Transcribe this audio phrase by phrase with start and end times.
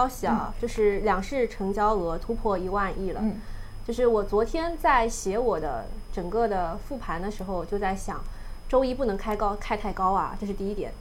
[0.00, 3.20] 消息啊，就是两市成交额突破一万亿了。
[3.22, 3.38] 嗯
[3.86, 8.20] 就是我昨天在写我的整个的复盘的时候，就在想，
[8.68, 10.92] 周一不能开高开太高啊，这是第一点。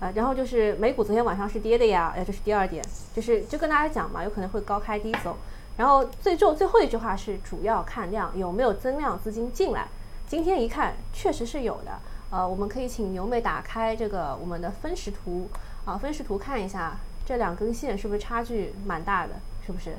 [0.00, 5.36] 呃，然后就是美股昨天晚上是跌的呀，呃，这是第二点，就是就跟大家讲嘛，有可能会高开低走。
[5.78, 9.88] 然后最重最后一句话是主要看量有没有增量资金进来。
[10.26, 11.92] 今天一看确实是有的。
[12.30, 15.48] 呃，我们可以请牛妹打开这个我们的分时图
[15.86, 19.32] 啊，分时图看一下这两根线是不是差距蛮大的，
[19.66, 19.94] 是不是？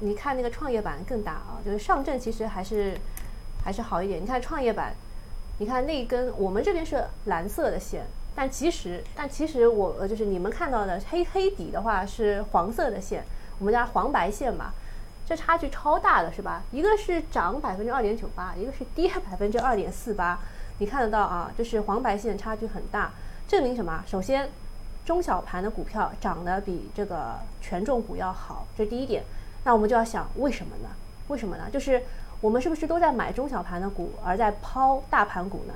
[0.00, 2.96] 你看那个创业板更大啊，就是上证其实还是
[3.62, 4.22] 还是好一点。
[4.22, 4.94] 你看创业板，
[5.58, 13.24] 你看那根我们这边是蓝色的线，但其实但其实我就是你们看到的黑黑底的话是黄色的线，
[13.58, 14.72] 我们叫黄白线嘛，
[15.26, 16.62] 这差距超大的是吧？
[16.72, 20.38] 一个是涨百分之二点九八，一个是跌百分之二点四八，
[20.78, 21.52] 你看得到啊？
[21.58, 23.10] 就是黄白线差距很大，
[23.46, 24.02] 证明什么？
[24.06, 24.48] 首先，
[25.04, 29.24] 中小盘的股票涨得比这个权重股要好，这是第一点。
[29.64, 30.88] 那我们就要想为什么呢？
[31.28, 31.64] 为什么呢？
[31.72, 32.02] 就是
[32.40, 35.74] 我们是不是都在买中小盘的股，而在抛大盘股呢？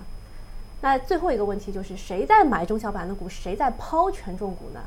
[0.81, 4.81] 那最后一个问题就是谁在买中小盘的股，谁在抛权重股呢？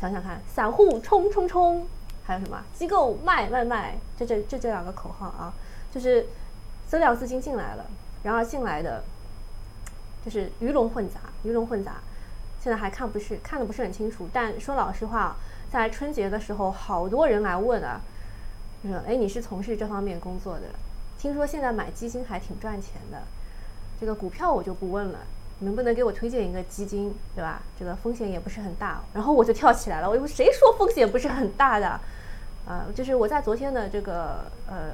[0.00, 1.86] 想想看，散户冲冲冲，
[2.24, 5.52] 还有什么机构卖卖卖，这这这这两个口号啊，
[5.92, 6.26] 就是
[6.86, 7.84] 增量资金进来了，
[8.22, 9.02] 然而进来的
[10.24, 11.96] 就是鱼龙混杂，鱼龙混杂，
[12.68, 14.28] 现在还看不是看的不是很清楚。
[14.30, 15.36] 但说老实话，
[15.72, 17.98] 在春节的时候，好多人来问啊，
[18.84, 20.64] 就说：“哎，你是从事这方面工作的，
[21.18, 23.22] 听说现在买基金还挺赚钱的。
[23.98, 25.20] 这个股票我就不问了，
[25.60, 27.62] 能不能给我推荐一个基金，对吧？
[27.78, 31.98] 这个风险也不是很大。”然后我就跳起来了，我说：“谁说风险不是很大的？
[32.66, 34.90] 啊，就是我在昨天的这个呃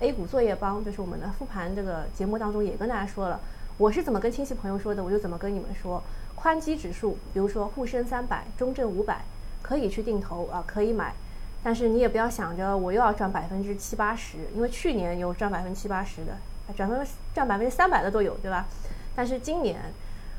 [0.00, 3.40] A 股作业帮，就是我们的复盘这个节目当中也跟大家说了，
[3.80, 6.02] 我是怎么跟亲戚朋友说的，我就怎么跟你们说。
[6.34, 9.24] 宽基指数，比如说沪深三百、中证五百。”
[9.62, 11.14] 可以去定投啊，可以买，
[11.62, 16.32] 但是你也不要想着我又要赚百分之七八十，因为去年有赚百分之七八十的，
[16.74, 18.66] 赚分赚百分之三百的都有，对吧？
[19.14, 19.78] 但是今年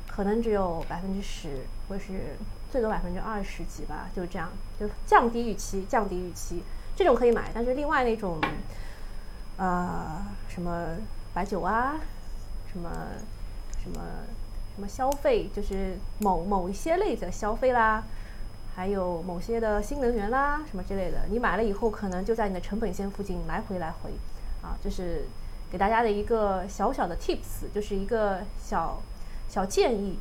[0.07, 2.35] 可能只有百分之十，或是
[2.71, 6.61] 最多百分之二十几吧，就这样，就降低预期，降低预期，
[6.95, 7.51] 这种可以买。
[7.53, 8.37] 但是另外那种，
[9.55, 10.87] 呃，什么
[11.33, 11.95] 白酒啊，
[12.71, 12.89] 什么
[13.83, 14.01] 什么
[14.75, 18.03] 什么消费，就是某某一些类的消费啦。
[18.73, 24.11] 还有某些的新能源啦，什么之类的，你买了以后可能就在你的成本线附近来回来回，
[24.63, 25.25] 啊，就是
[25.69, 29.01] 给大家的一个小小的 tips，就是一个小
[29.49, 30.17] 小建议。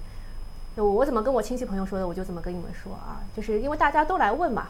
[0.76, 4.66] 就我怎么跟我亲戚朋友说的，我就怎么跟你们说啊，就是因为大家都来问嘛，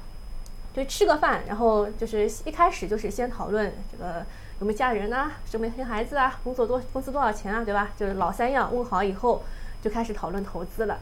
[0.72, 4.25] 就吃个饭，然后就是一开始就是先讨论这个
[4.60, 7.91] 有没有家人啊，有没有生孩子啊，工作多工资多少钱啊，对吧？
[7.97, 9.42] 就是老三样问好以后，
[9.82, 10.98] 就开始讨论投资了。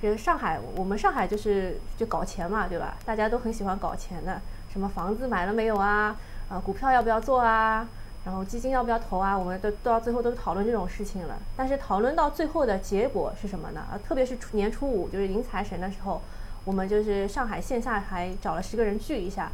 [0.00, 2.96] 就是上海，我们上海就是就搞钱嘛，对吧？
[3.04, 4.40] 大家都很喜欢搞钱的，
[4.72, 6.16] 什么房子买了没有啊？
[6.48, 7.86] 啊，股票要不要做啊？
[8.24, 9.38] 然后基金要不要投啊？
[9.38, 11.36] 我们都到最后都讨论这种事情了。
[11.56, 13.80] 但是讨论到最后的结果是什么呢？
[13.80, 16.20] 啊，特别是年初五就是迎财神的时候，
[16.64, 19.50] 我们就是上海线下还找了十个人聚一下，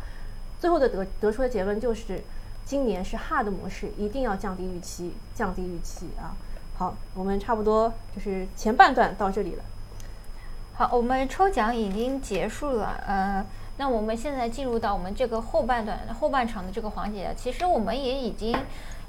[0.60, 2.20] 最后的得得出的结论就是，
[2.64, 6.36] 今年是 hard 模式，一定要降低预期，降低预期啊。
[6.76, 9.64] 好，我们差不多就是前半段到这里了。
[10.74, 13.44] 好，我们抽奖已经结束了，呃，
[13.78, 17.34] 那我们现在进入到我们这个后半段、后半场的这个环节。
[17.36, 18.56] 其实我们也已经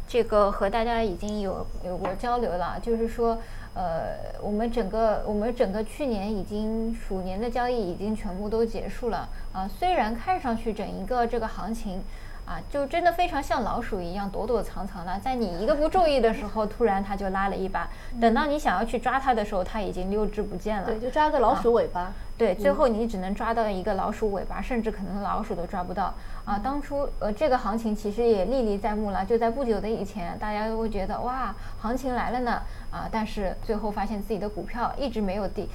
[0.08, 3.40] 这个和大家已经有有过交流了，就是说，
[3.74, 9.68] 呃，我们整个我们整个去年已经鼠年的交易已经全部都结束了啊。
[9.68, 12.04] 虽然看上去整一个这个行情。
[12.50, 17.88] 啊，就真的非常像老鼠一样躲躲藏藏的，在你一个不注意的时候，突然它就拉了一把，
[18.20, 20.88] 等到你想要去抓它的时候，它已经溜之不见了。
[20.88, 22.12] 对，就抓个老鼠尾巴。
[22.40, 26.12] 对，最后你只能抓到一个老鼠尾巴，甚至可能老鼠都抓不到
[26.50, 26.60] 啊！
[26.64, 33.08] 当初呃，这个行情其实也历历在目了，就在不久的以前，大家都会觉得哇，行情来了呢啊！
[33.12, 35.68] 但是最后发现自己的股票一直没有跌，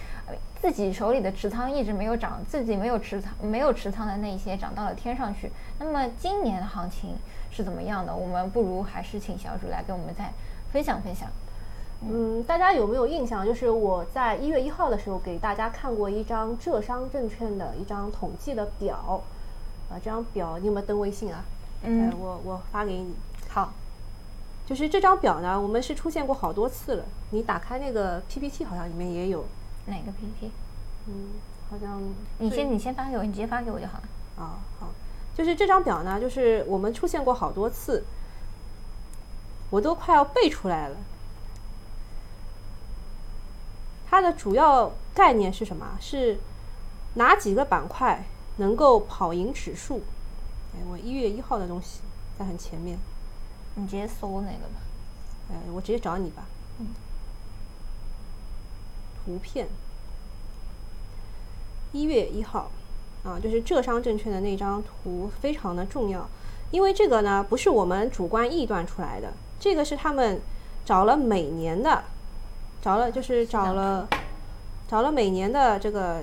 [0.61, 5.49] 自己手里的持仓一直没有涨，自己没有持仓没有持仓的那些涨到了天上去。
[5.79, 7.15] 那么今年的行情
[7.53, 8.13] 是怎么样的？
[8.13, 10.33] 我们不如还是请小主来跟我们再
[10.73, 11.29] 分享分享。
[12.01, 13.47] 嗯，大家有没有印象？
[13.47, 19.23] 就是我在一月一号的时候给大家看过一张浙商证券的一张统计的表，
[19.91, 21.45] 啊，这张表你有没有登微信啊？
[21.83, 23.15] 嗯，我我发给你。
[23.49, 23.73] 好，
[24.67, 27.05] 就是这张表呢，我们是出现过好多次了。
[27.31, 29.45] 你打开那个 PPT，好像里面也有。
[29.87, 30.51] 哪个 PPT？
[31.07, 31.31] 嗯，
[31.71, 32.01] 好像。
[32.39, 34.05] 你先你先发给我，你直接发给我就好了。
[34.43, 34.89] 啊，好。
[35.35, 38.05] 就是这张表呢，就是我们出现过好多次，
[39.71, 40.97] 我都快要背出来了。
[44.09, 45.99] 它的主要概念是什么？
[46.01, 46.39] 是
[47.15, 48.25] 哪几个板块
[48.57, 50.03] 能够跑赢指数。
[50.75, 52.01] 哎，我一月一号的东西
[52.39, 52.99] 在很前面，
[53.75, 54.81] 你直接搜那个吧。
[55.51, 56.45] 哎，我直接找你吧。
[56.79, 56.87] 嗯。
[59.25, 59.67] 图片，
[61.93, 62.71] 一月一号，
[63.25, 66.29] 啊，就是浙商证券的那张图非常的重要，
[66.71, 70.43] 因为这个呢不是我们主观臆断出来的，这个是他们
[70.85, 72.05] 找了每年的，
[72.83, 74.07] 找了就是找了
[74.87, 76.23] 找了每年的这个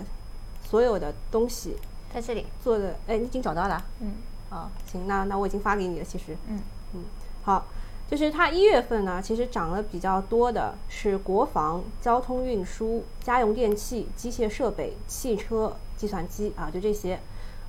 [0.70, 1.76] 所有的东西
[2.14, 3.84] 在这里做的，哎，你已经找到了？
[4.00, 4.14] 嗯。
[4.50, 6.36] 啊，行，那那我已经发给你了，其实。
[6.48, 6.60] 嗯
[6.94, 7.04] 嗯，
[7.44, 7.66] 好。
[8.10, 17.22] 就是它一月份呢，其实涨得比较多的是国防、交通运输、家用电器、机械设备、汽车、计算机啊，就这些。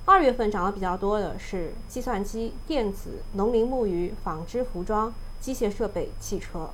[0.03, 6.69] 二月份涨得比较多的是计算机、电子、农林牧渔、纺织服装、机械设备、汽车。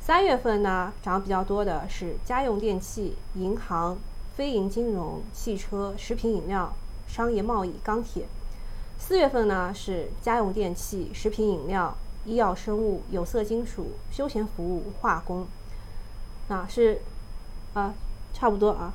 [0.00, 3.98] 三月份呢，涨得比较多的是家用电器、银行、
[4.34, 6.74] 非银金融、汽车、食品饮料、
[7.06, 8.26] 商业贸易、钢铁。
[8.98, 11.96] 四月份呢，是家用电器、食品饮料。
[12.28, 15.46] 医药生物、有色金属、休闲服务、化工，
[16.48, 17.00] 啊是，
[17.72, 17.94] 啊
[18.34, 18.92] 差不多啊，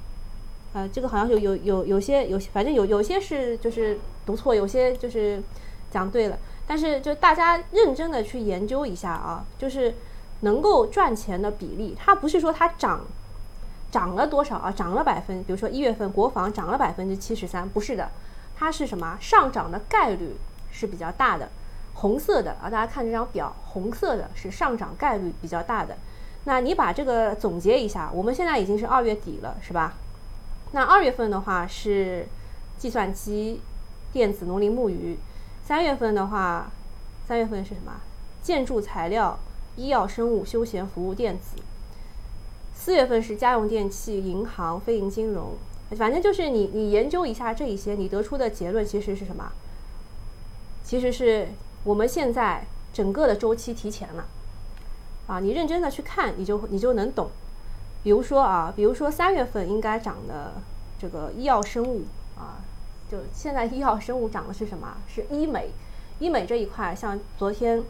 [0.73, 5.41] 呃这个好像有有有有些有些反正有有些是就是读错，有些就是
[5.89, 6.37] 讲对了，
[6.67, 9.95] 但是就大家认真的去研究一下啊，就是
[10.41, 13.05] 能够赚钱的比例，它不是说它涨
[13.91, 18.09] 涨了多少啊，涨了百分，比如说一月份国防涨了百分之七十三，不是的，
[18.55, 20.37] 它是什么上涨的概率
[20.71, 21.49] 是比较大的。
[21.93, 25.97] 红色的啊，大家看这张表，红色的是上涨概率比较大的。
[26.45, 29.93] 那你把这个总结一下，我们现在已经是二月底了，是吧？
[30.71, 32.25] 那二月份的话是
[32.77, 33.61] 计算机、
[34.13, 35.17] 电子、农林牧渔；
[35.63, 36.71] 三月份的话，
[37.27, 37.91] 三月份是什么？
[38.41, 39.37] 建筑材料、
[39.75, 41.61] 医药生物、休闲服务、电子；
[42.83, 45.53] 四月份是家用电器、银行、非银金融。
[45.91, 49.51] 反正就是你你研究一下这一些，你得出的结论其实是什么？
[50.83, 51.49] 其实是。
[51.83, 54.25] 我们现在整个的周期提前了，
[55.25, 57.31] 啊，你认真的去看，你就你就能懂。
[58.03, 60.53] 比如说啊，比如说三月份应该涨的
[60.99, 62.03] 这个医药生物
[62.37, 62.61] 啊，
[63.11, 64.95] 就现在医药生物涨的是什么？
[65.07, 65.71] 是医美，
[66.19, 67.83] 医美这一块，像昨天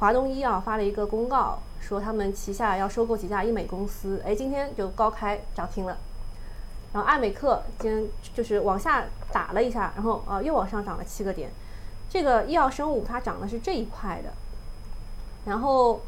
[0.00, 5.98] 华东医药发了一个公告，说他们旗下要收购几家医美公司，哎，今天就高开涨停了。
[6.94, 11.50] 然后艾美克今天就是往下打了一下，然后啊又往上涨了七个点。
[12.08, 14.32] 这个医药生物它涨的是这一块的，
[15.44, 16.00] 然后，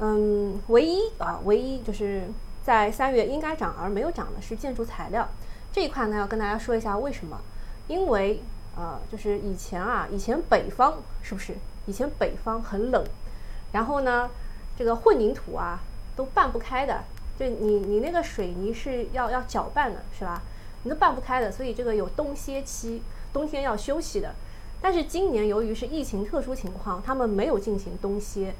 [0.00, 2.24] 嗯，唯一啊，唯一就是
[2.64, 5.28] 在三月应该涨而没有涨的是建筑材料
[5.72, 7.40] 这一块呢，要跟大家说一下为什么？
[7.86, 8.42] 因为
[8.76, 11.54] 呃，就是以前啊，以前北方是不是？
[11.88, 13.02] 以前北方很冷，
[13.72, 14.30] 然后呢，
[14.78, 15.80] 这个混凝土啊
[16.14, 17.02] 都拌不开的，
[17.38, 20.42] 就你你那个水泥是要要搅拌的，是吧？
[20.84, 23.02] 你都拌不开的，所以这个有冬歇期，
[23.32, 24.34] 冬天要休息的。
[24.80, 28.54] 但是今年由于是疫情特殊情况，他们没有进行冬歇，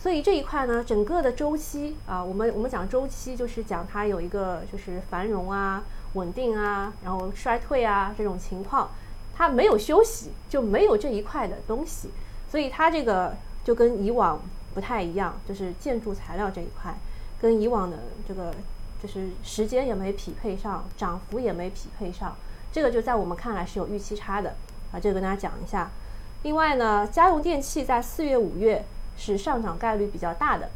[0.00, 5.84] 所以这一块呢，整个的周期啊，我们我们讲周期就是讲它有一个就是繁荣啊、
[6.14, 8.90] 稳定啊，然后衰退啊这种情况，
[9.36, 12.10] 它没有休息，就没有这一块的东西，
[12.52, 13.34] 所以它这个
[13.64, 14.38] 就跟以往
[14.74, 16.94] 不太一样，就是建筑材料这一块
[17.40, 17.96] 跟以往的
[18.28, 18.54] 这个
[19.02, 22.36] 就是时间也没匹配上，涨幅也没匹配上，
[22.70, 24.50] 这个就在我们看来是有预期差的。
[24.92, 25.90] 啊，这个跟大家讲一下。
[26.42, 28.84] 另外呢，家用电器在四月、五月
[29.16, 30.68] 是上涨概率比较大的。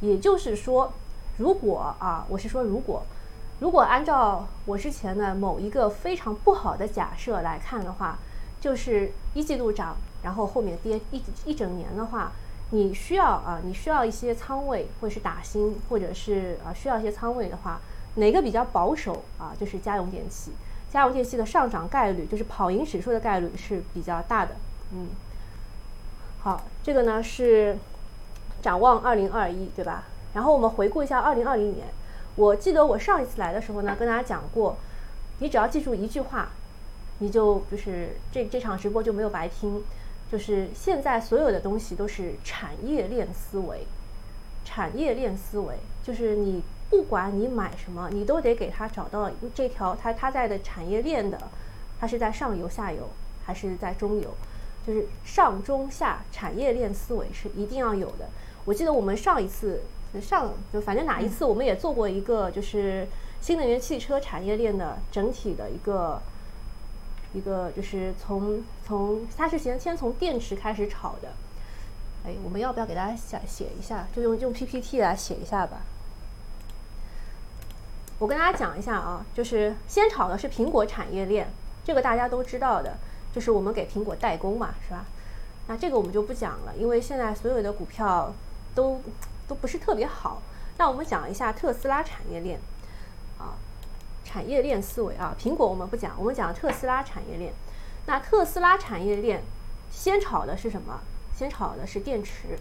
[0.00, 0.92] 也就是说，
[1.38, 3.02] 如果啊，我是说如果，
[3.58, 8.18] 如果按照我之前的某一个非常不好的假设来看的话，
[8.60, 12.32] 就是一季度涨，然后后面跌一一整年的话，
[12.70, 17.80] 你需要啊，你需要一些仓位，或者是打新，或者是啊需要一些仓位的话，
[18.16, 19.54] 哪个比较保守啊？
[19.60, 20.50] 就是家用电器。
[20.90, 24.54] 家用电器的上涨概率，就是跑赢指数的概率是比较大的。
[24.92, 25.08] 嗯，
[26.40, 27.76] 好，这个呢是
[28.62, 30.04] 展望二零二一，对吧？
[30.34, 31.88] 然后我们回顾一下二零二零年。
[32.36, 34.76] 我记得我上一次来的时候呢，跟大家讲过，
[35.40, 36.48] 你只要记住一句话，
[37.18, 39.82] 你就就是这这场直播就没有白听。
[40.30, 43.86] 就是现在所有的东西都是产业链思维，
[44.64, 46.62] 产业链思维就是你。
[46.90, 51.36] 不管你买什么，你都得给他找到这条他他在的产业链的，
[51.98, 53.08] 它是在上游、下游
[53.44, 54.32] 还是在中游？
[54.86, 58.28] 就是上中下产业链思维是一定要有的。
[58.64, 59.82] 我记得我们上一次
[60.20, 63.08] 上就反正哪一次我们也做过一个就是
[63.40, 66.22] 新能源汽车产业链的整体的一个
[67.34, 71.28] 一个就是从从它是先先从电池开始炒的。
[72.26, 74.06] 哎，我们要不要给大家写写一下？
[74.16, 75.82] 就用用 PPT 来写一下吧。
[78.18, 81.52] 我跟大家讲一下啊，就是先炒的是苹果产业链
[81.84, 82.96] 这个大家都知道的，
[83.34, 85.04] 就是我们给苹果代工嘛，是吧？
[85.66, 88.32] 那这个我们就不讲了，因为现在所有的股票
[88.74, 89.02] 都
[89.48, 90.40] 都不是特别好。
[90.78, 92.58] 那我们讲一下特斯拉产业链，
[94.24, 95.36] 产业链思维啊。
[95.38, 97.52] 苹果我们不讲，我们讲特斯拉产业链。
[98.06, 99.42] 那特斯拉产业链
[99.90, 101.00] 先炒的是什么？
[101.36, 102.58] 先炒的是电池，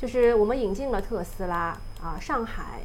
[0.00, 2.80] 就是我们引进了特斯拉啊，上海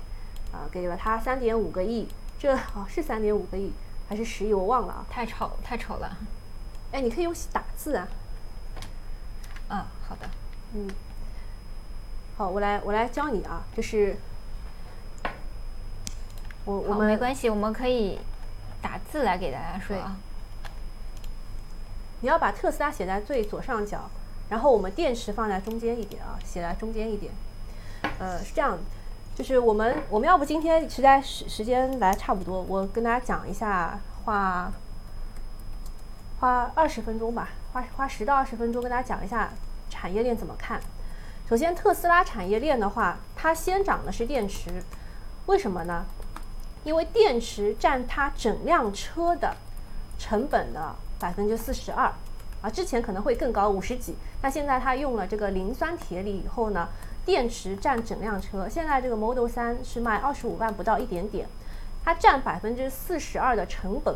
[0.52, 3.72] 啊给了他三点五个亿，这哦是三点五个亿
[4.10, 5.06] 还是十亿我忘了啊。
[5.10, 6.18] 太丑太丑了。
[6.92, 8.08] 哎，你可以用打字啊。
[9.70, 10.30] 啊，好的，
[10.74, 10.90] 嗯。
[12.36, 14.18] 好，我来我来教你啊，就是
[16.66, 18.20] 我我们没关系，我们可以
[18.82, 20.18] 打字来给大家说啊。
[22.22, 24.10] 你要把特斯拉写在最左上角，
[24.50, 27.32] 然后我们电池放在中间一点啊，写在中间一点。
[28.20, 28.78] 呃，是这样，
[29.36, 34.72] 就是我们我们要不今天实在时时间来差不多，我跟大家讲一下，花
[36.40, 39.52] 花二十分钟吧，花花十到二十分钟跟大家讲一下
[39.90, 40.80] 产业链怎么看。
[41.50, 44.84] 首先，特斯拉产业链的话，它先涨的是电池，
[45.46, 46.06] 为什么呢？
[46.84, 49.56] 因为电池占它整辆车的
[50.18, 52.12] 成本的百分之四十二，
[52.62, 56.90] 啊，之前可能会更高，五十几，那现在它用了这个磷酸铁锂以后呢，
[57.26, 61.48] 电池占整辆车，现在这个 Model 三是卖二十五万不到一点点，
[62.04, 64.16] 它占百分之四十二的成本。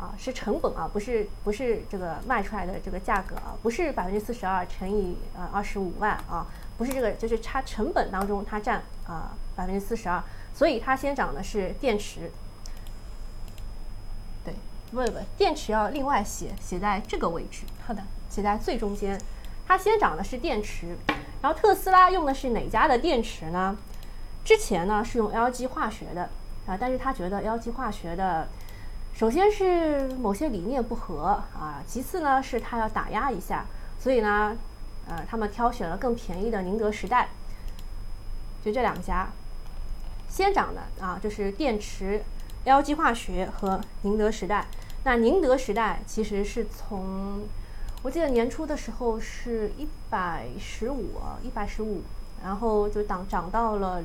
[0.00, 6.46] 啊，是成本啊，不是不是这个卖出来的这个价格啊，不是百分之四十二乘以呃二十五万啊，
[6.78, 10.22] 不是这个，就是它成本当中它占啊百分之四十二，
[10.60, 12.30] 所以它先涨的是电池。
[14.44, 14.52] 对，
[14.90, 17.62] 不不不，电池要另外写，写在这个位置。
[17.86, 19.18] 好的，写在最中间。
[19.66, 20.98] 它先涨的是电池，
[21.40, 23.74] 然后特斯拉用的是哪家的电池呢？
[24.44, 26.28] 之前呢是用 LG 化学的
[26.66, 28.46] 啊，但是他觉得 LG 化学的。
[29.14, 33.64] 首先是某些理念不合啊，其次呢是他要打压一下，
[33.98, 34.54] 所以呢，
[35.08, 37.30] 呃，他们挑选了更便宜的宁德时代，
[38.62, 39.30] 就这两家，
[40.30, 42.22] 先涨的啊，就是电池
[42.64, 44.66] ，LG 化学和宁德时代。
[45.04, 47.42] 那宁德时代其实是从，
[48.02, 52.02] 我记得年初的时候是一百十五，一百十五，
[52.44, 54.02] 然后就涨涨到了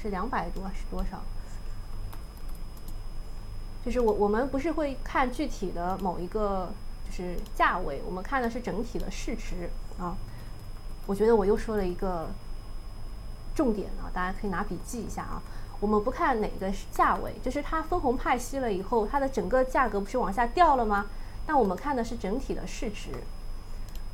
[0.00, 1.22] 是两百多是多少？
[3.84, 6.72] 就是我我们不是会看具体的某一个
[7.04, 10.16] 就是价位，我们看的是整体的市值啊。
[11.06, 12.30] 我觉得我又说了一个
[13.54, 15.42] 重点啊，大家可以拿笔记一下啊。
[15.80, 21.06] 我们不看哪个价位，就是它分红派息了以后，它的整个价格不是往下掉了吗？
[21.46, 23.10] 那我们看的是整体的市值，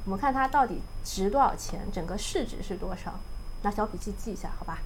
[0.05, 3.21] 我们看它到底值多少钱，整个市值是多少？
[3.63, 4.79] 拿小笔记记一下，好吧？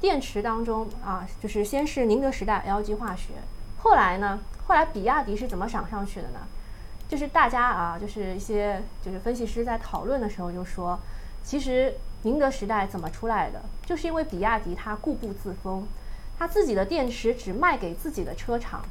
[0.00, 3.32] 电池当中啊，就是先是宁德时代、LG 化学，
[3.78, 6.40] 后来呢，后来比亚迪是怎么涨上去的呢？
[7.08, 10.98] 就是大家啊，就是一些就是分析师在讨论的时候就说，
[11.42, 11.94] 其实
[12.24, 15.86] 宁德时代怎么出来的，就是因为比亚迪它固步自封，
[16.38, 18.82] 它自己的电池只卖给自己的车厂，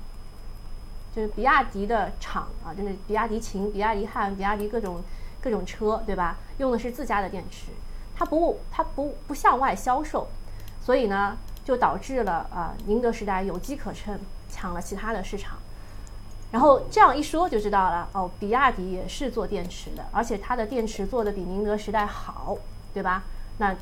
[1.16, 5.04] 就是比亚迪的厂啊，就是比亚迪秦、比亚迪汉、比亚迪各种
[5.42, 6.38] 各种车，对吧？
[6.60, 7.68] 用的是自家的电池，
[8.16, 10.28] 它不它不不向外销售。
[10.80, 15.58] 所以呢，就导致了啊，宁德时代有机可乘，抢了其他的市场。
[16.52, 22.56] 然后这样一说就知道了哦，比亚迪也是做电池的，而且它的电池做的比宁德时代好，
[22.94, 23.24] 对吧？
[23.58, 23.76] 那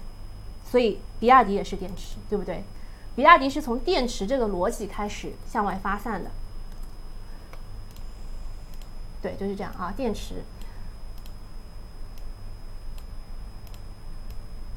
[0.70, 2.64] 所以比亚迪也是电池，对不对？
[3.16, 6.32] 比亚迪是从电池这个逻辑开始向外发散的。
[9.22, 10.44] 对，就是这样啊，电池。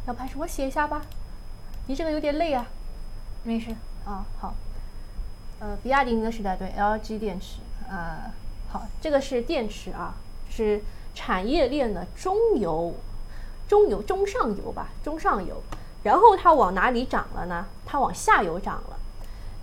[0.06, 0.46] 要拍什么？
[0.46, 1.02] 写一下吧。
[1.86, 2.66] 你这个有点累啊，
[3.42, 3.74] 没事
[4.04, 4.54] 啊，好，
[5.60, 8.32] 呃，比亚迪宁德时代对 LG 电池，呃，
[8.70, 10.14] 好，这个是电池啊，
[10.50, 10.82] 是
[11.14, 12.94] 产业链的中游、
[13.68, 15.62] 中游、中上游吧，中上游。
[16.02, 17.66] 然后它往哪里涨了呢？
[17.86, 18.96] 它往下游涨了，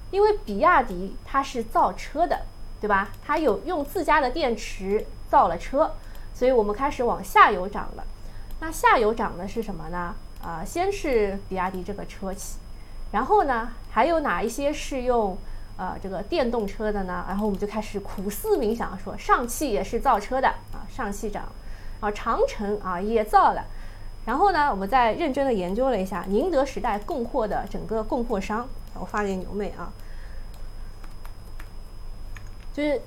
[0.10, 2.42] 因为比亚迪它是造车的，
[2.80, 3.10] 对吧？
[3.24, 5.94] 它有用自家的电池造了车，
[6.34, 8.04] 所以我们开始往下游涨了。
[8.60, 10.16] 那下游涨的是什么呢？
[10.44, 12.58] 啊，先是比亚迪这个车企，
[13.12, 15.38] 然后呢，还有哪一些是用
[15.78, 17.24] 呃这个电动车的呢？
[17.28, 21.44] 然后我们就开始苦思冥想，说上汽也是造车的啊，上汽涨，
[22.00, 23.66] 啊长城啊也造了，
[24.26, 29.92] 然后呢，我们再认真的研究了一下宁德时代供货的整个供货商，我发给牛妹啊，
[32.74, 33.02] 就是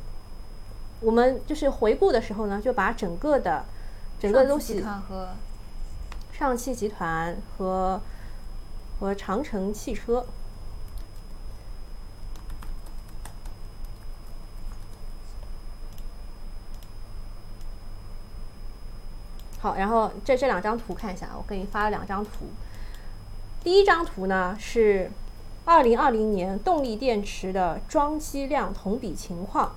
[1.01, 3.65] 我们就是回顾的时候呢，就把整个的
[4.19, 5.29] 整个东西和。
[6.37, 8.01] 上汽集团和
[8.99, 10.27] 和长城汽车，
[19.65, 22.31] 好，然后这这两张图看一下，我给你发了两张图。
[23.63, 25.11] 第一张图呢是
[25.65, 29.73] 二零二零年动力电池的装机量同比情况。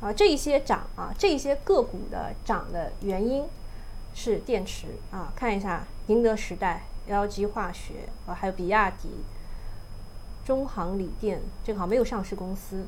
[0.00, 3.44] 啊，这一些涨啊，这一些个股的涨的原因
[4.14, 9.10] 是电池啊，看一下宁德时代、LG 化学啊，还有比亚迪、
[10.46, 12.86] 中航锂电，这个好像没有上市公司，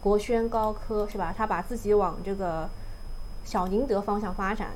[0.00, 1.34] 国轩高科是吧？
[1.36, 2.70] 他把自己往这个
[3.44, 4.70] 小宁德方向发展，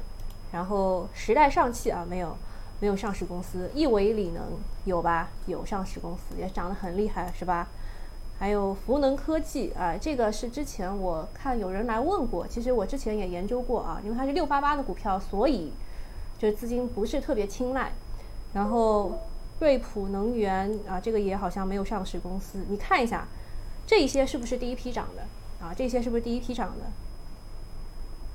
[0.53, 2.37] 然后时代上汽啊，没有
[2.81, 4.43] 没有上市公司，亿维锂能
[4.85, 5.29] 有吧？
[5.47, 7.69] 有上市公司，也涨得很厉害是吧？
[8.39, 15.73] 还有福能科技啊，这个是之前我看有人来问过，其实我之前也研究过啊，因为它是六八八的股票，所以
[16.39, 17.93] 就是资金不是特别青睐。
[18.53, 19.21] 然后
[19.59, 23.27] 瑞普能源啊，这个也好像没有上市公司，你看一下，
[23.87, 25.23] 这一些是不是第一批涨的
[25.67, 25.73] 啊？
[25.75, 26.85] 这些是不是第一批涨的？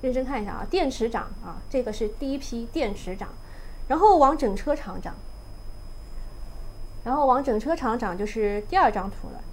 [0.01, 3.29] 认真看一下啊，电池涨啊，这个是第一批电池涨，
[3.87, 5.15] 然后往整车厂涨，
[7.03, 9.43] 然后往整车厂涨就是第二张图了。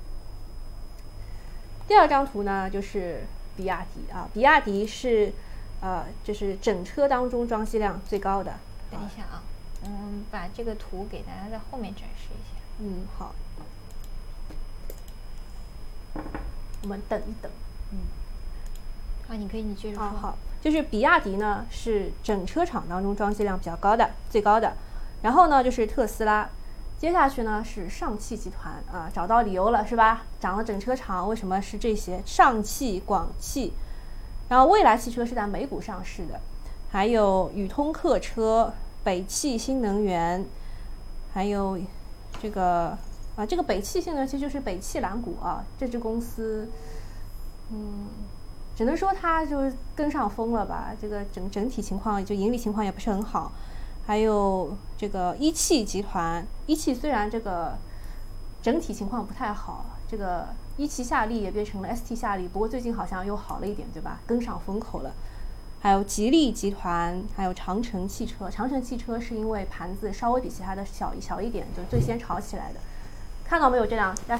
[1.86, 3.24] 第二张图呢，就是
[3.56, 5.32] 比亚迪啊，比亚迪是，
[5.80, 8.54] 呃，就是整车当中装机量最高的。
[8.90, 9.42] 等一下啊，
[9.84, 12.56] 嗯，把这个图给大家在后面展示一下。
[12.80, 13.34] 嗯，好。
[16.82, 17.50] 我们等一等。
[19.28, 19.34] 嗯。
[19.34, 20.04] 啊，你可以，你接着说。
[20.08, 24.72] 好，就是比亚迪呢是整车厂当中装机量比较高的，最高的。
[25.22, 26.48] 然后呢，就是特斯拉。
[26.98, 30.22] 接下去呢是上汽集团啊，找到理由了是吧？
[30.40, 32.20] 涨了整车厂，为什么是这些？
[32.26, 33.72] 上汽、广汽，
[34.48, 36.40] 然后蔚来汽车是在美股上市的，
[36.90, 40.44] 还有宇通客车、北汽新能源，
[41.32, 41.78] 还有
[42.42, 42.98] 这个
[43.36, 46.68] 啊，这个北汽新能源其实就是北汽蓝谷啊，这支公司，
[47.70, 48.08] 嗯，
[48.78, 53.50] 只能说它就是跟上风了吧，这个整整体情况就盈利情况也不是很好。
[54.06, 57.76] 还有这个一汽集团，一汽虽然这个
[58.62, 64.20] 整体情况不太好，这个一汽夏利也变成了 ST 夏利，不过最近好像又好了一点，对吧？
[64.28, 65.10] 跟上风口了。
[65.80, 72.78] 还有吉利集团，还有长城汽车，长城汽车是因为盘子稍微比其他的小一小一点，就最先炒起来的。
[73.44, 73.84] 看到没有？
[73.84, 74.36] 这两来，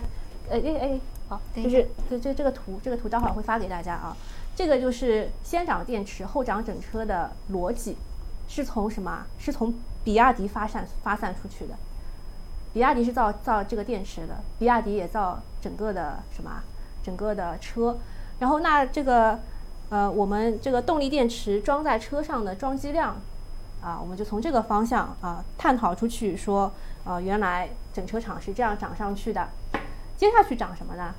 [0.49, 4.17] 哎哎哎，好，就是这这这个图，这个图待会儿会发给大家啊。
[4.57, 7.97] 这个就是先涨电池后涨整车的逻辑。
[8.51, 9.27] 是从什么？
[9.39, 11.75] 是从比亚迪发散发散出去的。
[12.73, 16.63] 比亚迪是造造这个电池的，比亚迪也造整个的什么？
[17.05, 17.99] 整个的车。
[18.39, 19.39] 然后那这个
[19.91, 23.21] 呃，我们这个动力电池装在车上的装机量
[23.83, 26.73] 啊，我们就从这个方向啊探讨出去，说
[27.05, 29.47] 啊，原来整车厂是这样涨上去的。
[30.19, 31.15] 接下去涨什么呢？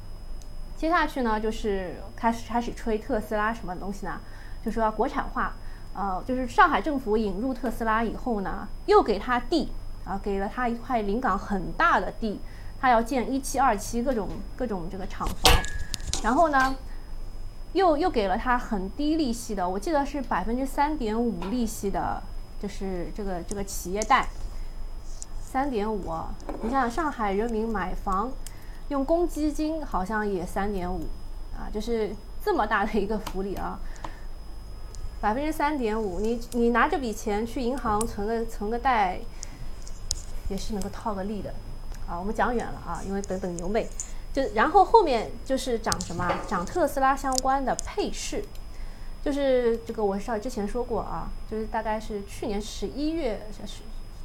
[0.77, 4.19] 接下去呢，就是开始开始吹特斯拉什么东西呢？
[4.63, 5.53] 就说要国产化。
[5.95, 9.71] 呃，就是上海政府引入特斯拉以后呢，又给他地
[10.05, 12.39] 啊，给了他一块临港很大的地，
[12.79, 15.53] 他要建一期、二期各种各种这个厂房，
[16.23, 16.75] 然后呢，
[17.73, 22.21] 又又给了他很低利息的，我记得是百分之三点五利息的，
[22.61, 24.27] 就是这个这个企业贷，
[25.41, 26.13] 三点五，
[26.61, 28.31] 你想想上海人民买房
[28.89, 31.01] 用公积金好像也三点五，
[31.55, 33.79] 啊，就是这么大的一个福利啊。
[35.21, 39.19] 百分之三点五，你你拿这笔钱去银行存个存个贷，
[40.47, 41.53] 也是能够套个利的，
[42.07, 43.85] 啊，我们讲远了啊，因为等等牛妹，
[44.31, 46.25] 就然后后面就是涨什么？
[46.47, 48.45] 涨特斯拉相关的配饰，
[49.21, 53.81] 就是这个我上之前说过啊，就是大概是去年十一月，是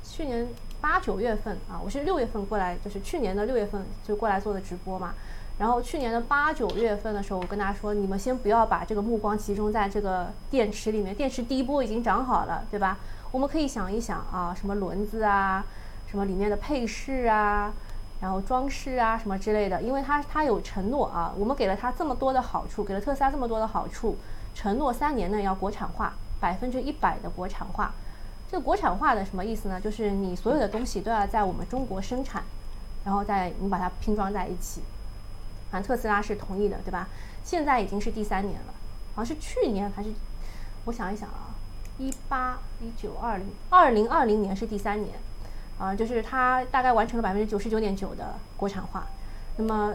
[0.08, 0.46] 去年
[0.84, 5.14] 八九月份啊，我是六月份过来，就是去年的六月份就过来做的直播嘛。
[5.58, 12.98] 然后去年的八九月份的时候，我跟大家说，你们先不要把这个目光集中在这个电池里面，电池第一波已经涨好了，对吧？
[13.32, 15.64] 我们可以想一想啊，什么轮子啊，
[16.06, 17.72] 什么里面的配饰啊，
[18.20, 24.18] 然后装饰啊，什么之类的，因为它它有承诺啊，我们给了它这么多的好处，给了特斯拉这么多的好处，
[24.54, 27.94] 承诺三年内要国产化，百分之一百的国产化。
[28.54, 29.80] 这国产化的什么意思呢？
[29.80, 32.40] 就是你所有的东西都要在我们中国生产，
[33.04, 34.80] 然后再你把它拼装在一起。
[35.72, 37.08] 反正特斯拉是同意的，对吧？
[37.42, 38.74] 现在已经是第三年了，
[39.16, 40.10] 好像是去年还是？
[40.84, 41.50] 我想一想啊，
[41.98, 45.16] 一八、一九、二零、二零二零年是第三年，
[45.76, 49.04] 啊，就是它大概完成了百分之九十九点九的国产化。
[49.56, 49.92] 那么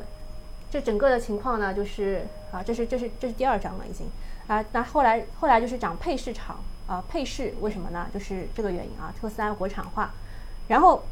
[0.69, 4.05] 这整个的情况呢，就是啊，这是这是这是第二章了已经
[4.47, 4.61] 啊。
[4.73, 6.57] 那后来后来就是涨配市场
[6.89, 8.07] 啊，配饰为什么呢？
[8.11, 10.11] 就是这个原因啊，特斯拉国产化，
[10.67, 11.03] 然后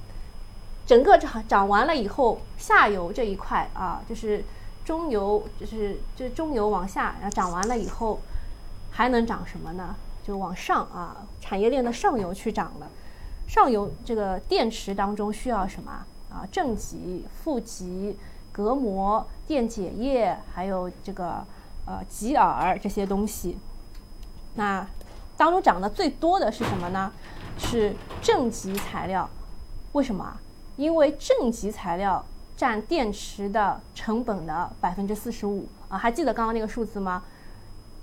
[0.86, 4.44] 整个涨涨完了以后，下游这一块啊，就是。
[4.88, 8.22] 中游就是就中游往下，然后涨完了以后，
[8.90, 9.94] 还能涨什么呢？
[10.26, 12.88] 就往上啊，产业链的上游去涨了。
[13.50, 15.92] 上游这个电池当中需要什么
[16.32, 16.48] 啊？
[16.50, 18.18] 正极、负极、
[18.54, 21.46] 隔膜、电解液，还有这个
[21.86, 23.58] 呃极饵这些东西。
[24.56, 24.88] 那
[25.38, 27.12] 当中涨得最多的是什么呢？
[27.58, 29.30] 是正极材料。
[29.94, 30.38] 为什么？
[30.76, 32.26] 因为正极材料
[32.58, 35.98] 占电池的成本的百分之四十五啊。
[35.98, 37.24] 还记得刚刚那个数字吗？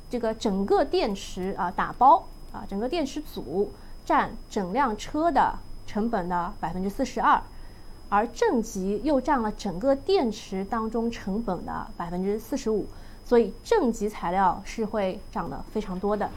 [0.09, 3.73] 这个整个电池啊打包啊，整个电池组。
[4.07, 7.42] 占整辆车的成本的百分之四十二，
[8.11, 12.87] 而正极又占了整个电池当中成本的百分之四十五，
[13.25, 16.29] 所以正极材料是会涨得非常多的。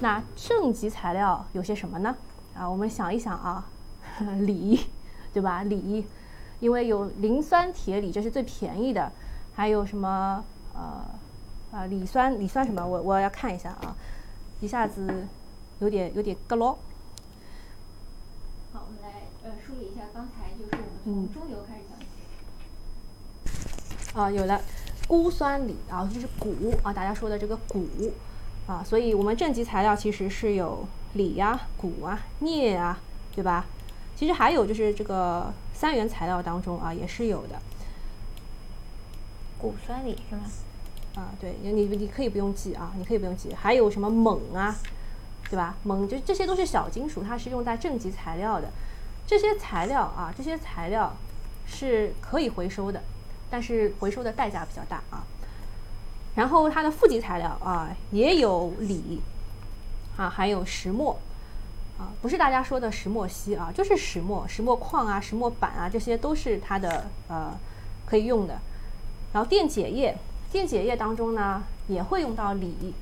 [0.00, 2.14] 那正极材料有些什么呢？
[2.54, 3.66] 啊，我们想一想啊，
[4.40, 4.80] 锂，
[5.32, 5.62] 对吧？
[5.64, 6.06] 锂，
[6.60, 9.10] 因为有磷酸铁锂，这是最便宜的，
[9.54, 11.04] 还有什么呃
[11.72, 12.86] 啊锂酸锂酸什么？
[12.86, 13.96] 我我要看一下啊，
[14.60, 15.26] 一下子
[15.80, 16.78] 有点有点咯咯。
[19.66, 20.70] 梳理一下，刚才就是
[21.04, 22.06] 我们从中游开始讲起。
[24.18, 24.60] 啊，有了，
[25.08, 27.80] 钴酸锂啊，就是钴啊，大家说的这个钴
[28.66, 32.98] 啊，所以我们正极材料其实是有锂呀、钴啊、镍啊，
[33.34, 33.66] 对吧？
[34.16, 37.60] 其实还有就是这个三元材料当中啊，也是有的。
[39.60, 40.42] 钴酸锂是吗？
[41.16, 43.54] 啊，对，你你可以不用记啊，你可以不用记。
[43.54, 44.74] 还有什么锰啊，
[45.50, 45.76] 对吧？
[45.84, 48.68] 锰就这些都是小金属，它是用在正极材料的。
[49.26, 51.12] 这些材料啊，这些材料
[51.66, 53.02] 是可以回收的，
[53.50, 55.24] 但是回收的代价比较大啊。
[56.34, 59.20] 然后它的负极材料啊，也有锂
[60.16, 61.16] 啊，还有石墨
[61.98, 67.56] 啊，不是大家说的石墨烯啊，就是石墨、石墨矿啊、石墨板啊，这些都是它的呃
[68.04, 68.58] 可以用的。
[69.32, 70.16] 然后电解液，
[70.50, 72.94] 电解液当中呢也会用到锂。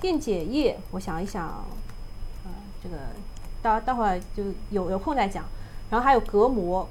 [0.00, 1.66] 电解液，我想一想，啊，
[2.82, 2.96] 这个
[3.60, 5.44] 待待会儿就有有空再讲。
[5.90, 6.88] 然后还有隔膜，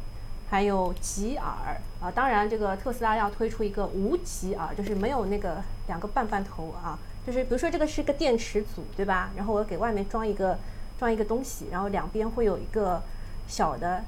[0.50, 1.40] 还有极饵
[2.00, 9.32] 啊，当然这个特斯拉要推出一个无极啊，就是没有那个两个半半头啊，就是比如说这个是个电池组，对吧？
[9.36, 10.58] 然后我给外面装一个
[11.00, 13.02] 装一个东西，然后两边会有一个
[13.48, 14.04] 小的，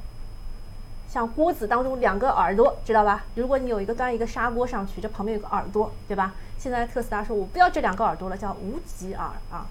[1.08, 3.26] 像锅子当中两个耳朵，知道吧？
[3.36, 6.34] 如果你有一个端一个砂锅上去，这旁边有个耳朵，对吧？
[6.58, 9.66] 现在特斯拉说我不要这两个耳朵了，叫无极耳啊，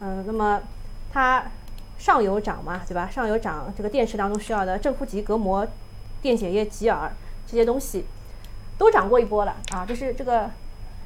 [0.00, 0.60] 嗯，那么
[1.12, 1.44] 它。
[1.96, 3.08] 上游涨嘛，对吧？
[3.08, 5.66] 上游涨，这个电池当中需要的正负极隔膜、
[6.20, 7.10] 电解液、极耳
[7.54, 8.04] 这些东西，
[8.76, 9.86] 都涨过一波了啊！
[9.86, 10.50] 就是这个，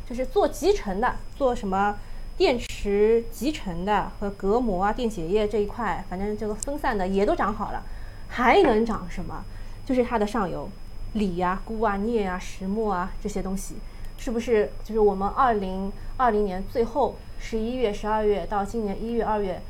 [0.08, 1.98] 就是做集成的，做什么
[2.38, 7.82] 电池集成的和隔膜啊、电解液这一块，反正这个分散的也都涨好了。
[8.28, 9.44] 还能涨什么？
[9.84, 10.70] 就是它的上游，
[11.12, 13.74] 锂呀、钴啊、镍啊、石墨啊这些东西，
[14.16, 14.72] 是不是？
[14.82, 19.60] 就是我们二零二零年最后十一月、十二月到今年一月、二月。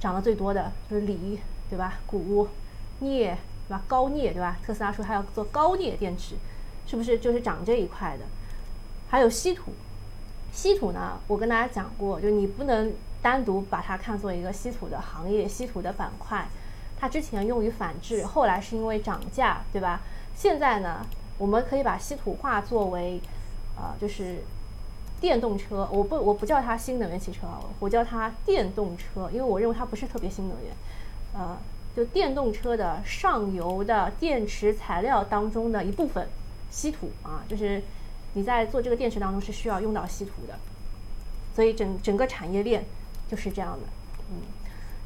[0.00, 1.94] 涨得最多的就是锂，对吧？
[2.06, 2.46] 钴、
[3.00, 3.82] 镍，对吧？
[3.86, 4.56] 高镍，对吧？
[4.64, 6.34] 特斯拉说它要做高镍电池，
[6.86, 8.24] 是不是就是涨这一块的？
[9.08, 9.72] 还有稀土，
[10.52, 11.18] 稀土呢？
[11.26, 16.46] 我跟大家讲过，就你不能单独把它看作一个稀土的行业、稀土的板块。
[16.98, 20.00] 它之前用于反制，后来是因为涨价，对吧？
[20.34, 21.04] 现在呢，
[21.38, 23.20] 我们可以把稀土化作为，
[23.76, 24.42] 呃，就是。
[25.20, 27.46] 电动车，我不我不叫它新能源汽车，
[27.78, 30.74] 我叫它电动车，因为我认为它不是特别新能源，
[31.32, 31.56] 呃，
[31.96, 36.26] 就电动车的上游的电池材料当中的一部分，
[36.70, 37.82] 稀土啊，就是
[38.32, 40.58] 你在做这个电池当中是需要用到稀土的，
[41.54, 42.84] 所以整整个产业链
[43.30, 43.86] 就是这样的，
[44.30, 44.42] 嗯，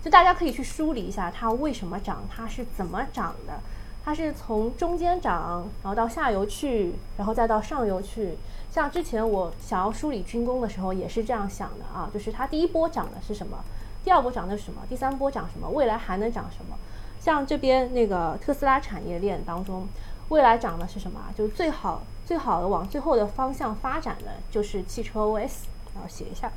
[0.02, 3.60] 就大家可以去梳理一下它为什么涨，它是怎么涨的，
[4.02, 8.36] 它是从中间涨，然后到下游去，然后再到上游去。
[8.70, 13.62] 像之前我想要梳理军工的时候，也是这样想的啊，就是它第一波涨的是什么，
[14.08, 16.74] 第二波涨的是什么，第三波涨什么，未来还能涨什么？
[17.20, 19.86] 像这边那个特斯拉产业链当中，
[20.30, 21.20] 未来涨的是什么？
[21.36, 26.50] 就是最好最好的往最后的方向发展的就是汽车 OS，然后写一下，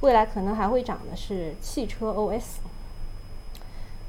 [0.00, 2.60] 未来可能还会涨的是汽车 OS。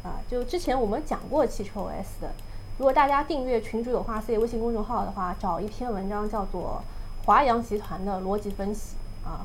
[0.03, 2.31] 啊，就之前我们讲过汽车 OS 的，
[2.77, 6.81] 如果大家订阅群主有话 C 微信公众号的话，找一篇文章叫做。
[7.25, 8.95] 华阳集团的逻辑分析
[9.25, 9.43] 啊，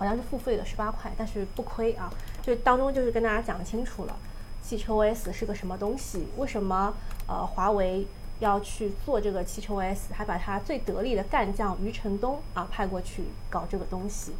[0.00, 2.10] 好像是付费的十八块，但是不亏啊。
[2.40, 4.16] 就当中就是跟大家讲清楚了，
[4.62, 6.94] 汽车 OS 是个什么东西，为什么
[7.26, 8.06] 呃华为
[8.38, 14.32] 要去做这个汽车 OS，还把他最得力的干将余承东啊派过去搞这个东西。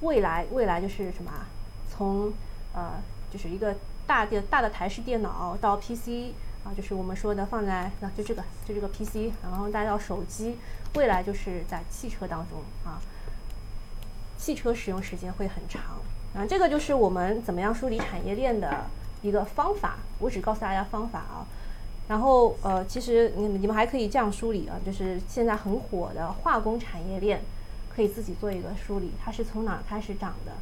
[0.00, 1.30] 未来未来就是什么？
[1.88, 2.32] 从
[2.74, 2.94] 呃
[3.32, 6.32] 就是一个大电大的台式电脑到 PC。
[6.66, 10.56] 啊，就是我们说的放在那，就这个，就这个 PC，然后带到手机，
[10.96, 13.00] 未来就是在汽车当中啊，
[14.46, 15.82] 汽车使用时间会很长。
[16.32, 18.86] 啊，这个就是我们怎么样梳理产业链的
[19.20, 19.96] 一个方法。
[20.20, 21.44] 我只告诉大家方法啊。
[22.06, 27.40] 然后呃，其实你们你们还可以这样梳理啊，就是现在很火的化工产业链，
[27.92, 30.52] 可以自己做一个梳理，它是从哪儿开始涨的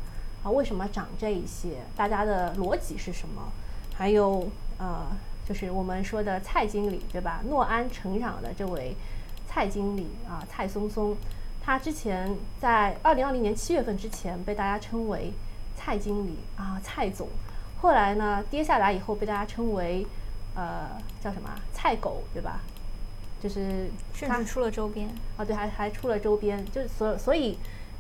[0.42, 0.51] 啊？
[0.51, 1.83] 为什么涨这一些？
[1.94, 3.53] 大家的逻辑是什么？
[3.94, 5.09] 还有呃，
[5.47, 7.42] 就是我们说的蔡经理对吧？
[7.51, 8.97] 诺安成长的这位
[9.47, 11.14] 蔡经理啊，蔡松松，
[11.64, 15.33] 他之前在二零二零年七月份之前被大家称为
[15.77, 17.29] 蔡经理啊，蔡总，
[17.81, 20.07] 后来呢跌下来以后被大家称为。
[20.57, 20.88] 呃，
[21.20, 22.61] 叫什么菜狗对吧？
[23.42, 27.59] 就是甚至出了周边啊，对，还还出了周边，就是所所以，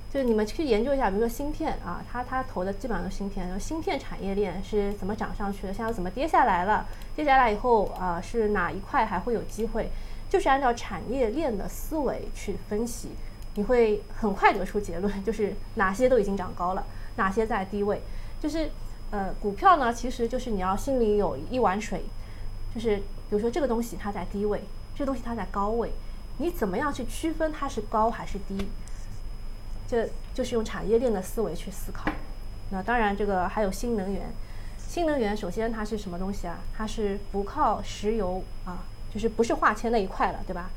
[0.08, 6.86] 就是你们去研究一下，比如说芯片啊，他他投的基本上都是芯片，然后芯片产业链是怎么涨上去的，现在怎么跌下来了？
[7.16, 9.90] 跌下来以后啊，是哪一块还会有机会？
[10.30, 13.08] 就是按照产业链的思维去分析，
[13.54, 16.84] 你会很快得出结论， 就是哪些都已经涨高了，
[17.16, 18.00] 哪些在低位。
[18.40, 18.70] 就是
[19.10, 22.04] 呃，股票呢，其实就是你要心里有一碗水。
[22.74, 24.62] 就是比如说这个东西它在低位，
[24.96, 25.92] 这东西它在高位，
[26.38, 28.68] 你怎么样去区分它是高还是低？
[29.86, 32.10] 这就是用产业链的思维去思考。
[32.70, 34.22] 那当然，这个还有新能源。
[34.78, 36.58] 新能源首先它是什么东西啊？
[36.76, 40.70] 它是不靠石油啊，就是不是化纤那一块了，对吧？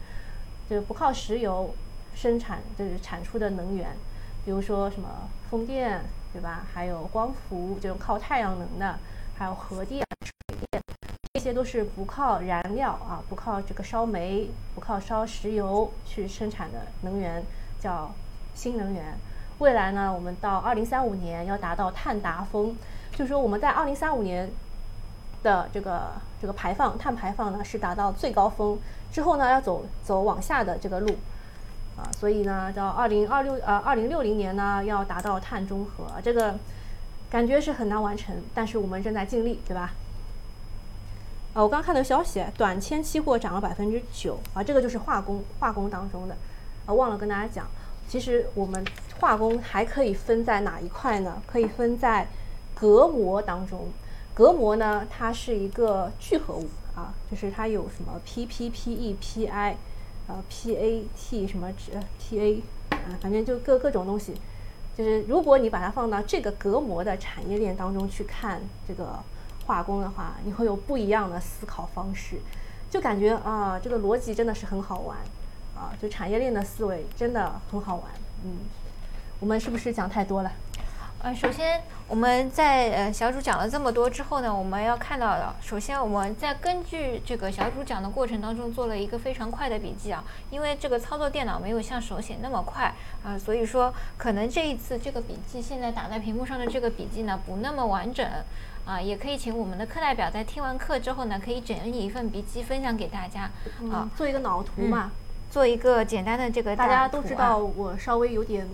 [0.70, 1.74] 就是不靠石油
[2.18, 3.96] 生产，就是产出的能源，
[4.44, 5.08] 比如说什么
[5.52, 6.02] 风电，
[6.34, 6.66] 对吧？
[6.74, 8.98] 还有光伏这种靠太阳能的，
[9.38, 10.04] 还有核电。
[10.26, 10.82] 水电
[11.34, 17.44] 这些都是不靠燃料啊，不靠这个烧煤，不靠烧石油去生产的能源，
[17.80, 18.12] 叫
[18.56, 19.16] 新能源。
[19.60, 22.76] 未来呢，我们到二零三五年要达到碳达峰，
[23.12, 24.50] 就是说我们在二零三五年
[25.44, 28.80] 的这个这个排放碳排放呢是达到最高峰，
[29.12, 31.16] 之后呢要走走往下的这个路
[31.98, 36.56] 啊，所以呢到二零二六呃二零六零年呢要达到碳中和，这个
[37.30, 39.94] 感觉是很难完成，但是我们正在尽力，对吧？
[41.54, 46.36] 啊，我刚看到消息，短签期货涨了百分之九啊，这个就是化工化工当中的，
[46.86, 47.68] 啊，忘了跟大家讲，
[48.08, 48.86] 其实我们
[49.20, 51.42] 化工还可以分在哪一块呢？
[51.48, 52.28] 可以分在
[52.76, 53.88] 隔膜当中，
[54.36, 59.76] 隔膜呢，它是一个聚合物啊，就是它有什么 P P P E P I，
[60.28, 61.72] 呃 P A T 什么
[62.20, 64.34] T A，啊，反正就各各种东西，
[64.98, 69.20] 就是如果你把它放到这个隔膜的产业链当中去看这个。
[69.68, 72.38] 化工的话，你会有不一样的思考方式，
[72.90, 75.18] 就感觉啊，这个逻辑真的是很好玩，
[75.76, 78.06] 啊，就产业链的思维真的很好玩。
[78.46, 78.60] 嗯，
[79.42, 80.50] 我们是不是讲太多了？
[81.20, 98.26] 呃，首先我们在呃小组讲了这么多之后呢，我们要看到的，首先我们在根据这个小组讲的过程当中做了一个非常快的笔记啊，因为这个操作电脑没有像手写那么快啊，所以说可能这一次这个笔记现在打在屏幕上的这个笔记呢不那么完整。
[98.86, 103.52] 啊，也可以请我们的课代表在听完课之后呢，可以整理一份笔记分享给大家
[103.92, 105.12] 啊，做一个脑图嘛，
[105.52, 106.74] 做一个简单的这个。
[106.74, 108.66] 大家都知道我稍微有点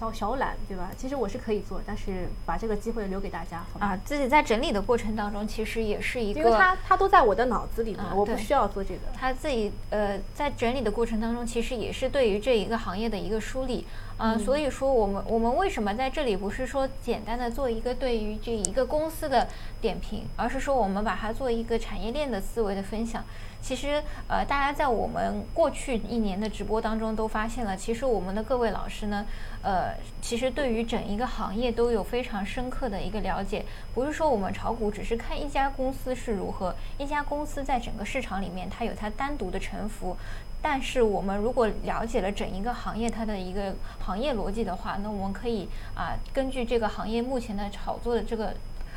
[0.00, 0.90] 小小懒，对吧？
[0.96, 9.00] 其实我是可以做，但是把这个机会留给大家，好啊，自己在整理的过程当中，其实也是一个，因为它它都在我的脑子里嘛，我不需要做这个。
[9.14, 13.86] 他自己呃，在整理的过程当中，其实也是对于这一个行业的一个梳理。
[14.22, 19.48] 嗯，所以说我们我们为什么在这里不是说简单的做一个对于这一个公司的
[19.80, 23.24] 点评，而是说我们把它做一个产业链的思维的分享。
[23.62, 29.24] 其实呃，大家在我们过去一年的直播当中都发现了，其实我们的各位老师呢，
[29.62, 33.64] 呃，其实对于整一个行业都有非常深刻的一个了解。
[33.94, 40.16] 不是说我们炒股只是看一家公司是如何，一家公司在整个市场里面它有它单独的沉浮。
[40.62, 48.52] 但是我们如果了解了整一个行业它的一个行业逻辑的话，那我们可以啊根据这个行业目前的炒作的这个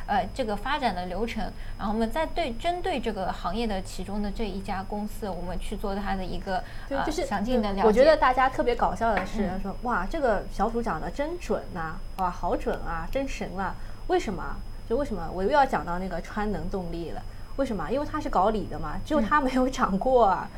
[0.06, 1.42] 呃这个发展的流程，
[1.78, 7.84] 然后我们再对针对这个行业的其中的这一家公司，我们去做它的一个呃详尽的了解。
[7.84, 13.74] 我觉得大家特别搞笑的是说哇这个小组讲的真准呐，哇好准啊，真神了！
[14.08, 14.58] 为什么？
[14.90, 17.22] 就为什么我又要讲到那个川能动力了？
[17.56, 17.90] 为什么？
[17.90, 20.50] 因为他是搞理的嘛，只有他没有涨过啊。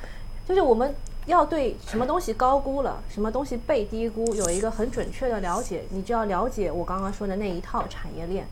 [0.47, 5.83] 就是我们要对什么东西高估了，什么东西被低估，有一个很准确的了解。
[5.89, 8.47] 你就要了解我刚刚说的那一套产业链，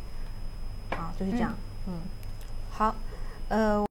[0.89, 1.53] 啊，就是这样。
[1.87, 1.93] 嗯，
[2.71, 2.93] 好，
[3.47, 3.81] 呃。